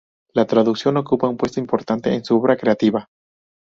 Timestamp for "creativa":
2.57-3.07